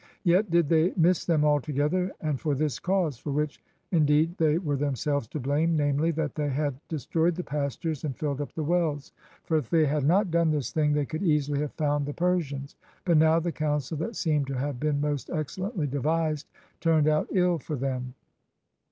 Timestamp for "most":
14.99-15.29